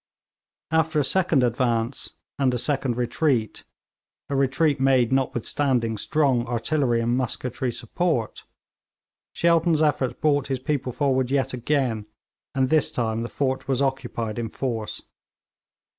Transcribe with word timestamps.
After 0.71 0.99
a 0.99 1.03
second 1.03 1.43
advance, 1.43 2.13
and 2.39 2.51
a 2.55 2.57
second 2.57 2.97
retreat 2.97 3.65
a 4.29 4.35
retreat 4.35 4.79
made 4.79 5.11
notwithstanding 5.11 5.95
strong 5.95 6.47
artillery 6.47 7.01
and 7.01 7.15
musketry 7.15 7.71
support 7.71 8.43
Shelton's 9.33 9.83
efforts 9.83 10.15
brought 10.19 10.47
his 10.47 10.57
people 10.57 10.91
forward 10.91 11.29
yet 11.29 11.53
again, 11.53 12.07
and 12.55 12.69
this 12.69 12.91
time 12.91 13.21
the 13.21 13.29
fort 13.29 13.67
was 13.67 13.79
occupied 13.79 14.39
in 14.39 14.49
force. 14.49 15.03